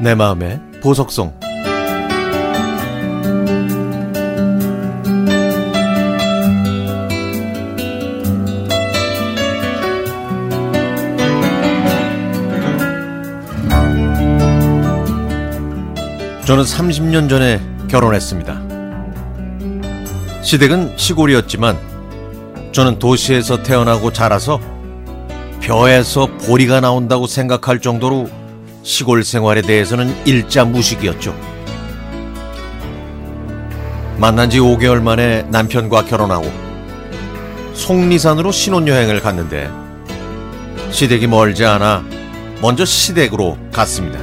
[0.00, 1.38] 내 마음의 보석송
[16.44, 18.71] 저는 30년 전에 결혼했습니다.
[20.42, 21.78] 시댁은 시골이었지만
[22.72, 24.60] 저는 도시에서 태어나고 자라서
[25.60, 28.28] 벼에서 보리가 나온다고 생각할 정도로
[28.82, 31.34] 시골 생활에 대해서는 일자 무식이었죠.
[34.18, 36.50] 만난 지 5개월 만에 남편과 결혼하고
[37.74, 39.70] 속리산으로 신혼여행을 갔는데
[40.90, 42.04] 시댁이 멀지 않아
[42.60, 44.18] 먼저 시댁으로 갔습니다.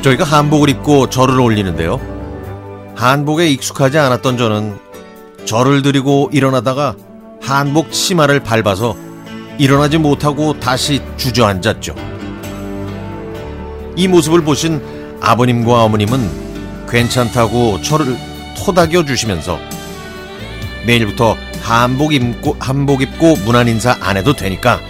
[0.00, 2.17] 저희가 한복을 입고 절을 올리는데요.
[2.98, 4.76] 한복에 익숙하지 않았던 저는
[5.44, 6.96] 절을 드리고 일어나다가
[7.40, 8.96] 한복 치마를 밟아서
[9.56, 11.94] 일어나지 못하고 다시 주저앉았죠.
[13.94, 14.82] 이 모습을 보신
[15.20, 18.16] 아버님과 어머님은 괜찮다고 저를
[18.56, 19.60] 토닥여 주시면서
[20.84, 24.80] 내일부터 한복 입고, 한복 입고 문안 인사 안 해도 되니까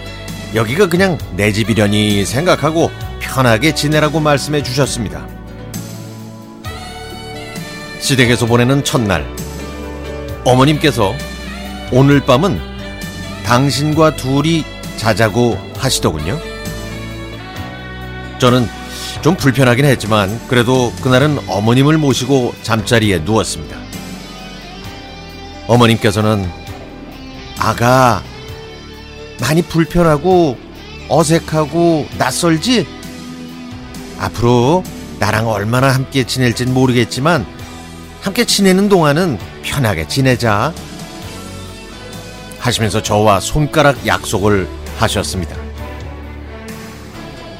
[0.55, 2.89] 여기가 그냥 내 집이려니 생각하고
[3.19, 5.28] 편하게 지내라고 말씀해 주셨습니다.
[7.99, 9.25] 시댁에서 보내는 첫날,
[10.45, 11.13] 어머님께서
[11.91, 12.59] 오늘 밤은
[13.45, 14.63] 당신과 둘이
[14.97, 16.39] 자자고 하시더군요.
[18.39, 18.67] 저는
[19.21, 23.77] 좀 불편하긴 했지만 그래도 그날은 어머님을 모시고 잠자리에 누웠습니다.
[25.67, 26.49] 어머님께서는
[27.57, 28.23] 아가
[29.41, 30.57] 많이 불편하고
[31.09, 32.87] 어색하고 낯설지?
[34.19, 34.83] 앞으로
[35.19, 37.45] 나랑 얼마나 함께 지낼진 모르겠지만
[38.21, 40.73] 함께 지내는 동안은 편하게 지내자.
[42.59, 44.67] 하시면서 저와 손가락 약속을
[44.97, 45.55] 하셨습니다.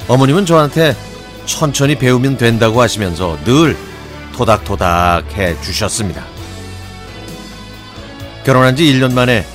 [0.08, 0.94] 어머님은 저한테
[1.46, 3.76] 천천히 배우면 된다고 하시면서 늘
[4.34, 6.24] 토닥토닥 해 주셨습니다.
[8.44, 9.46] 결혼한 지 1년 만에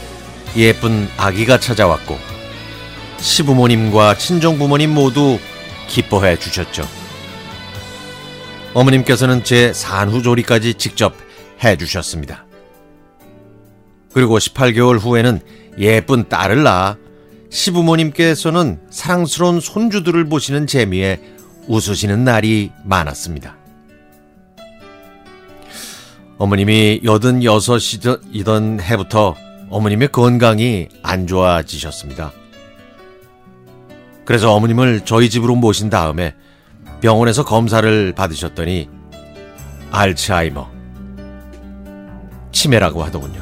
[0.56, 2.18] 예쁜 아기가 찾아왔고
[3.18, 5.40] 시부모님과 친정부모님 모두
[5.88, 6.88] 기뻐해 주셨죠.
[8.76, 11.16] 어머님께서는 제 산후조리까지 직접
[11.64, 12.46] 해 주셨습니다.
[14.14, 15.40] 그리고 18개월 후에는
[15.80, 16.98] 예쁜 딸을 낳아
[17.50, 21.22] 시부모님께서는 사랑스러운 손주들을 보시는 재미에
[21.68, 23.56] 웃으시는 날이 많았습니다.
[26.38, 29.36] 어머님이 86이던 해부터
[29.70, 32.34] 어머님의 건강이 안 좋아지셨습니다.
[34.26, 36.36] 그래서 어머님을 저희 집으로 모신 다음에
[37.02, 38.90] 병원에서 검사를 받으셨더니
[39.92, 40.70] 알츠하이머,
[42.52, 43.42] 치매라고 하더군요.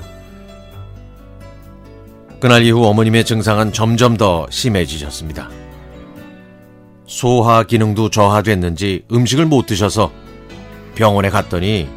[2.40, 5.50] 그날 이후 어머님의 증상은 점점 더 심해지셨습니다.
[7.06, 10.12] 소화 기능도 저하됐는지 음식을 못 드셔서
[10.96, 11.88] 병원에 갔더니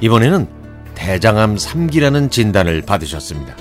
[0.00, 0.48] 이번에는
[0.94, 3.54] 대장암 3기라는 진단을 받으셨습니다.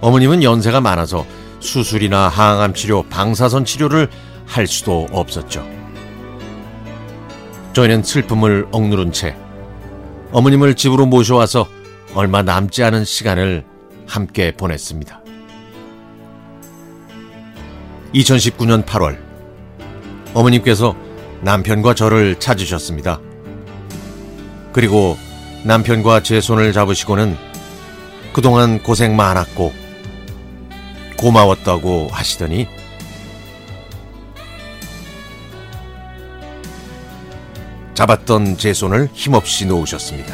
[0.00, 1.26] 어머님은 연세가 많아서
[1.60, 4.08] 수술이나 항암 치료, 방사선 치료를
[4.48, 5.64] 할 수도 없었죠.
[7.74, 9.36] 저희는 슬픔을 억누른 채
[10.32, 11.68] 어머님을 집으로 모셔와서
[12.14, 13.64] 얼마 남지 않은 시간을
[14.06, 15.20] 함께 보냈습니다.
[18.14, 19.18] 2019년 8월
[20.34, 20.96] 어머님께서
[21.42, 23.20] 남편과 저를 찾으셨습니다.
[24.72, 25.16] 그리고
[25.64, 27.36] 남편과 제 손을 잡으시고는
[28.32, 29.72] 그동안 고생 많았고
[31.18, 32.66] 고마웠다고 하시더니
[37.98, 40.32] 잡았던 제 손을 힘없이 놓으셨습니다.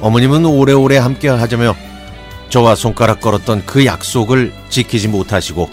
[0.00, 1.76] 어머님은 오래오래 함께 하자며
[2.48, 5.70] 저와 손가락 걸었던 그 약속을 지키지 못하시고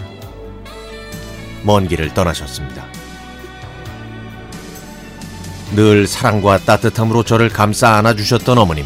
[1.63, 2.85] 먼 길을 떠나셨습니다.
[5.73, 8.85] 늘 사랑과 따뜻함으로 저를 감싸 안아주셨던 어머님.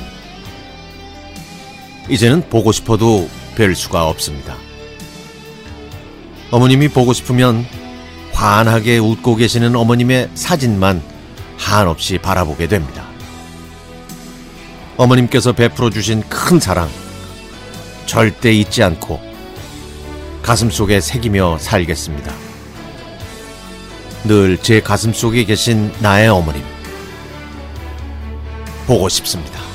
[2.08, 4.56] 이제는 보고 싶어도 뵐 수가 없습니다.
[6.50, 7.66] 어머님이 보고 싶으면
[8.38, 11.02] 환하게 웃고 계시는 어머님의 사진만
[11.58, 13.04] 한없이 바라보게 됩니다.
[14.96, 16.88] 어머님께서 베풀어 주신 큰 사랑,
[18.06, 19.20] 절대 잊지 않고
[20.44, 22.32] 가슴 속에 새기며 살겠습니다.
[24.26, 26.62] 늘 제 가슴 속에 계신 나의 어머님,
[28.86, 29.67] 보고 싶습니다.